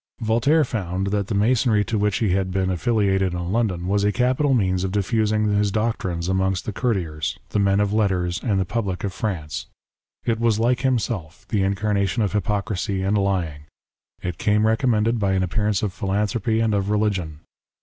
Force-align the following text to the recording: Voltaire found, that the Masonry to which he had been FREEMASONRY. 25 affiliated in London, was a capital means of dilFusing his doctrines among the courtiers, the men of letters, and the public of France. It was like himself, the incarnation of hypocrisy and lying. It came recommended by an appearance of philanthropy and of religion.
Voltaire 0.19 0.65
found, 0.65 1.11
that 1.11 1.27
the 1.27 1.35
Masonry 1.35 1.83
to 1.85 1.95
which 1.95 2.17
he 2.17 2.29
had 2.29 2.49
been 2.49 2.75
FREEMASONRY. 2.75 2.77
25 2.81 2.81
affiliated 3.21 3.33
in 3.35 3.51
London, 3.51 3.87
was 3.87 4.03
a 4.03 4.11
capital 4.11 4.55
means 4.55 4.83
of 4.83 4.91
dilFusing 4.91 5.55
his 5.55 5.69
doctrines 5.69 6.27
among 6.27 6.55
the 6.65 6.73
courtiers, 6.73 7.37
the 7.49 7.59
men 7.59 7.79
of 7.79 7.93
letters, 7.93 8.41
and 8.41 8.59
the 8.59 8.65
public 8.65 9.03
of 9.03 9.13
France. 9.13 9.67
It 10.25 10.39
was 10.39 10.59
like 10.59 10.81
himself, 10.81 11.45
the 11.49 11.61
incarnation 11.61 12.23
of 12.23 12.33
hypocrisy 12.33 13.03
and 13.03 13.15
lying. 13.15 13.65
It 14.23 14.39
came 14.39 14.65
recommended 14.65 15.19
by 15.19 15.33
an 15.33 15.43
appearance 15.43 15.83
of 15.83 15.93
philanthropy 15.93 16.61
and 16.61 16.73
of 16.73 16.89
religion. 16.89 17.41